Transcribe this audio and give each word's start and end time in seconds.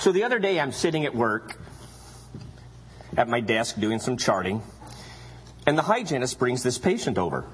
So 0.00 0.12
the 0.12 0.24
other 0.24 0.38
day, 0.38 0.58
I'm 0.58 0.72
sitting 0.72 1.04
at 1.04 1.14
work 1.14 1.60
at 3.18 3.28
my 3.28 3.40
desk 3.40 3.78
doing 3.78 3.98
some 3.98 4.16
charting, 4.16 4.62
and 5.66 5.76
the 5.76 5.82
hygienist 5.82 6.38
brings 6.38 6.62
this 6.62 6.78
patient 6.78 7.18
over. 7.18 7.44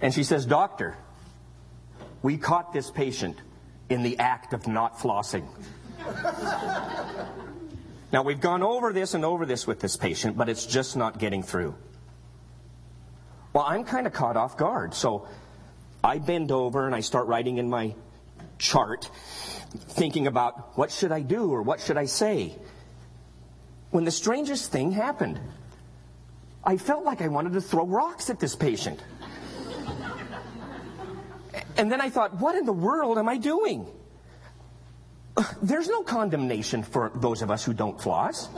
And 0.00 0.12
she 0.12 0.24
says, 0.24 0.44
Doctor, 0.44 0.96
we 2.22 2.36
caught 2.36 2.72
this 2.72 2.90
patient 2.90 3.36
in 3.88 4.02
the 4.02 4.18
act 4.18 4.52
of 4.52 4.66
not 4.66 4.98
flossing. 4.98 5.46
now, 8.12 8.24
we've 8.24 8.40
gone 8.40 8.64
over 8.64 8.92
this 8.92 9.14
and 9.14 9.24
over 9.24 9.46
this 9.46 9.64
with 9.64 9.78
this 9.78 9.96
patient, 9.96 10.36
but 10.36 10.48
it's 10.48 10.66
just 10.66 10.96
not 10.96 11.20
getting 11.20 11.44
through. 11.44 11.76
Well, 13.52 13.64
I'm 13.64 13.84
kind 13.84 14.08
of 14.08 14.12
caught 14.12 14.36
off 14.36 14.56
guard. 14.56 14.92
So 14.92 15.28
I 16.02 16.18
bend 16.18 16.50
over 16.50 16.84
and 16.84 16.96
I 16.96 17.00
start 17.00 17.28
writing 17.28 17.58
in 17.58 17.70
my 17.70 17.94
chart, 18.58 19.10
thinking 19.70 20.26
about 20.26 20.76
what 20.76 20.90
should 20.90 21.12
I 21.12 21.20
do 21.20 21.52
or 21.52 21.62
what 21.62 21.80
should 21.80 21.96
I 21.96 22.06
say. 22.06 22.56
When 23.90 24.04
the 24.04 24.10
strangest 24.10 24.72
thing 24.72 24.92
happened, 24.92 25.40
I 26.64 26.76
felt 26.76 27.04
like 27.04 27.22
I 27.22 27.28
wanted 27.28 27.52
to 27.52 27.60
throw 27.60 27.86
rocks 27.86 28.30
at 28.30 28.40
this 28.40 28.56
patient. 28.56 29.02
And 31.78 31.92
then 31.92 32.00
I 32.00 32.08
thought, 32.08 32.40
what 32.40 32.54
in 32.54 32.64
the 32.64 32.72
world 32.72 33.18
am 33.18 33.28
I 33.28 33.36
doing? 33.36 33.86
There's 35.62 35.88
no 35.88 36.02
condemnation 36.02 36.82
for 36.82 37.12
those 37.14 37.42
of 37.42 37.50
us 37.50 37.64
who 37.64 37.74
don't 37.74 38.00
floss. 38.00 38.48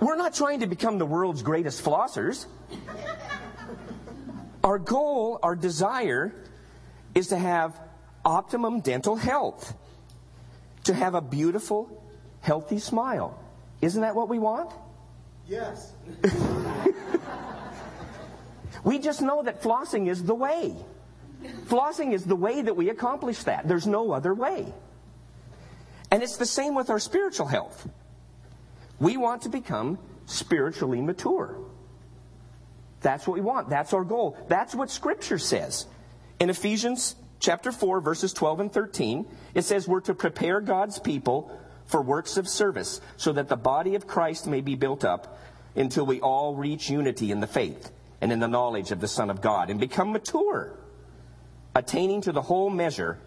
We're 0.00 0.16
not 0.16 0.34
trying 0.34 0.60
to 0.60 0.66
become 0.66 0.98
the 0.98 1.06
world's 1.06 1.42
greatest 1.42 1.84
flossers. 1.84 2.46
Our 4.64 4.78
goal, 4.78 5.38
our 5.42 5.54
desire, 5.54 6.34
is 7.14 7.28
to 7.28 7.36
have 7.36 7.78
optimum 8.24 8.80
dental 8.80 9.16
health, 9.16 9.74
to 10.84 10.94
have 10.94 11.14
a 11.14 11.20
beautiful, 11.20 12.02
healthy 12.40 12.78
smile. 12.78 13.38
Isn't 13.80 14.02
that 14.02 14.14
what 14.14 14.28
we 14.28 14.38
want? 14.38 14.72
Yes. 15.46 15.92
we 18.84 18.98
just 18.98 19.22
know 19.22 19.42
that 19.42 19.62
flossing 19.62 20.08
is 20.08 20.24
the 20.24 20.34
way. 20.34 20.74
Flossing 21.66 22.12
is 22.12 22.24
the 22.24 22.36
way 22.36 22.62
that 22.62 22.74
we 22.74 22.90
accomplish 22.90 23.42
that. 23.44 23.66
There's 23.66 23.86
no 23.86 24.12
other 24.12 24.34
way. 24.34 24.72
And 26.10 26.22
it's 26.22 26.36
the 26.36 26.46
same 26.46 26.74
with 26.74 26.90
our 26.90 26.98
spiritual 26.98 27.46
health. 27.46 27.88
We 29.00 29.16
want 29.16 29.42
to 29.42 29.48
become 29.48 29.98
spiritually 30.26 31.00
mature. 31.00 31.56
That's 33.00 33.26
what 33.26 33.34
we 33.34 33.40
want. 33.40 33.68
That's 33.68 33.92
our 33.92 34.04
goal. 34.04 34.36
That's 34.48 34.74
what 34.74 34.90
Scripture 34.90 35.38
says. 35.38 35.86
In 36.38 36.50
Ephesians 36.50 37.16
chapter 37.42 37.72
4, 37.72 38.00
verses 38.00 38.32
12 38.32 38.60
and 38.60 38.72
13, 38.72 39.26
it 39.54 39.62
says 39.62 39.86
we're 39.86 40.00
to 40.00 40.14
prepare 40.14 40.60
God's 40.60 40.98
people 40.98 41.50
for 41.86 42.00
works 42.00 42.36
of 42.36 42.48
service 42.48 43.00
so 43.16 43.32
that 43.32 43.48
the 43.48 43.56
body 43.56 43.96
of 43.96 44.06
Christ 44.06 44.46
may 44.46 44.60
be 44.60 44.76
built 44.76 45.04
up 45.04 45.38
until 45.74 46.06
we 46.06 46.20
all 46.20 46.54
reach 46.54 46.88
unity 46.88 47.30
in 47.30 47.40
the 47.40 47.46
faith 47.46 47.90
and 48.20 48.32
in 48.32 48.38
the 48.38 48.48
knowledge 48.48 48.92
of 48.92 49.00
the 49.00 49.08
Son 49.08 49.28
of 49.28 49.42
God 49.42 49.68
and 49.68 49.80
become 49.80 50.12
mature, 50.12 50.78
attaining 51.74 52.20
to 52.22 52.32
the 52.32 52.42
whole 52.42 52.70
measure 52.70 53.18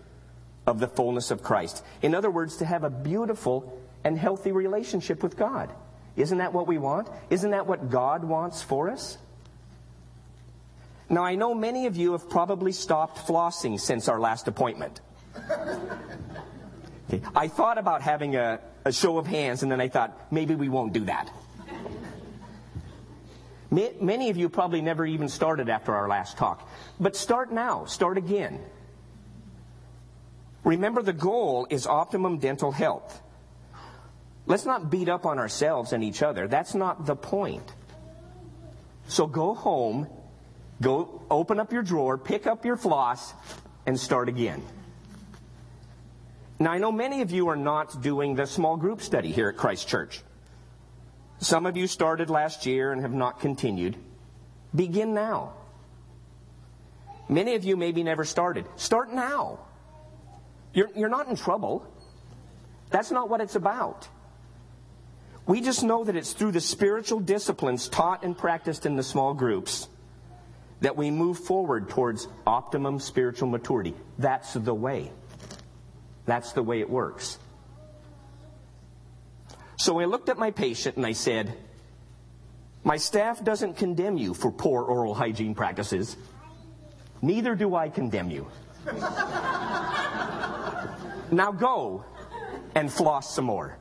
of 0.66 0.80
the 0.80 0.88
fullness 0.88 1.30
of 1.30 1.44
Christ. 1.44 1.84
In 2.02 2.16
other 2.16 2.32
words, 2.32 2.58
to 2.58 2.66
have 2.66 2.84
a 2.84 2.90
beautiful 2.90 3.78
and 4.04 4.18
healthy 4.18 4.54
relationship 4.54 5.22
with 5.22 5.36
God. 5.36 5.72
Isn't 6.16 6.38
that 6.38 6.54
what 6.54 6.68
we 6.68 6.78
want? 6.78 7.10
Isn't 7.30 7.52
that 7.52 7.68
what 7.68 7.90
God 7.90 8.24
wants 8.24 8.62
for 8.62 8.90
us? 8.90 9.18
Now, 11.10 11.24
I 11.24 11.36
know 11.36 11.54
many 11.54 11.86
of 11.86 11.96
you 11.96 12.14
have 12.14 12.30
probably 12.30 12.72
stopped 12.72 13.28
flossing 13.28 13.80
since 13.80 14.08
our 14.10 14.20
last 14.20 14.48
appointment. 14.48 15.02
Okay. 17.08 17.22
I 17.36 17.48
thought 17.48 17.78
about 17.78 18.02
having 18.02 18.36
a, 18.36 18.60
a 18.84 18.92
show 18.92 19.18
of 19.18 19.28
hands, 19.28 19.62
and 19.62 19.72
then 19.72 19.80
I 19.80 19.88
thought, 19.88 20.32
maybe 20.32 20.56
we 20.56 20.70
won't 20.70 20.94
do 20.94 21.06
that. 21.06 21.32
Many 23.70 24.30
of 24.30 24.38
you 24.38 24.48
probably 24.50 24.82
never 24.82 25.06
even 25.06 25.28
started 25.28 25.70
after 25.70 25.94
our 25.94 26.08
last 26.08 26.38
talk. 26.38 26.68
But 27.00 27.16
start 27.16 27.52
now. 27.52 27.86
Start 27.86 28.18
again. 28.18 28.60
Remember, 30.64 31.02
the 31.02 31.14
goal 31.14 31.68
is 31.70 31.86
optimum 31.86 32.40
dental 32.40 32.72
health. 32.72 33.22
Let's 34.48 34.66
not 34.66 34.90
beat 34.90 35.10
up 35.10 35.26
on 35.26 35.40
ourselves 35.40 35.94
and 35.94 36.04
each 36.04 36.24
other. 36.24 36.48
That's 36.48 36.74
not 36.74 37.06
the 37.06 37.16
point. 37.16 37.74
So 39.08 39.28
go 39.28 39.54
home 39.54 40.08
Go 40.82 41.22
open 41.30 41.60
up 41.60 41.72
your 41.72 41.84
drawer, 41.84 42.18
pick 42.18 42.48
up 42.48 42.66
your 42.66 42.76
floss, 42.78 43.34
and 43.86 44.00
start 44.00 44.28
again. 44.28 44.62
Now, 46.60 46.72
I 46.72 46.78
know 46.78 46.92
many 46.92 47.22
of 47.22 47.32
you 47.32 47.50
are 47.50 47.56
not 47.56 48.02
doing 48.02 48.36
the 48.36 48.46
small 48.46 48.78
group 48.78 49.02
study 49.02 49.32
here 49.32 49.50
at 49.50 49.58
Christ 49.58 49.88
Church. 49.88 50.22
Some 51.40 51.66
of 51.66 51.76
you 51.76 51.88
started 51.88 52.30
last 52.30 52.66
year 52.66 52.92
and 52.92 53.02
have 53.02 53.14
not 53.14 53.40
continued. 53.40 53.98
Begin 54.74 55.14
now. 55.14 55.54
Many 57.28 57.56
of 57.56 57.64
you 57.64 57.76
maybe 57.76 58.04
never 58.04 58.24
started. 58.24 58.66
Start 58.78 59.12
now. 59.14 59.60
You're, 60.74 60.90
you're 60.96 61.10
not 61.10 61.28
in 61.28 61.36
trouble. 61.36 61.86
That's 62.90 63.12
not 63.12 63.30
what 63.30 63.42
it's 63.42 63.56
about. 63.56 64.08
We 65.48 65.62
just 65.62 65.84
know 65.84 66.04
that 66.04 66.16
it's 66.16 66.34
through 66.34 66.54
the 66.54 66.62
spiritual 66.62 67.20
disciplines 67.20 67.90
taught 67.90 68.24
and 68.24 68.38
practiced 68.38 68.86
in 68.86 68.96
the 68.96 69.04
small 69.04 69.34
groups 69.34 69.88
that 70.86 70.96
we 70.96 71.10
move 71.10 71.40
forward 71.40 71.90
towards 71.90 72.28
optimum 72.46 73.00
spiritual 73.00 73.50
maturity. 73.50 73.96
That's 74.20 74.54
the 74.54 74.76
way. 74.76 75.12
That's 76.28 76.52
the 76.54 76.62
way 76.62 76.80
it 76.80 76.88
works. 76.88 77.40
So 79.78 80.00
I 80.00 80.06
looked 80.06 80.30
at 80.30 80.38
my 80.38 80.52
patient 80.52 80.96
and 80.96 81.04
I 81.04 81.14
said, 81.14 81.58
My 82.84 82.98
staff 82.98 83.44
doesn't 83.44 83.78
condemn 83.78 84.16
you 84.18 84.36
for 84.36 84.52
poor 84.52 84.84
oral 84.84 85.16
hygiene 85.16 85.56
practices. 85.56 86.18
Neither 87.20 87.56
do 87.56 87.74
I 87.74 87.90
condemn 87.90 88.30
you. 88.30 88.46
now 91.32 91.52
go 91.52 92.06
and 92.76 92.94
floss 92.94 93.34
some 93.34 93.46
more. 93.46 93.76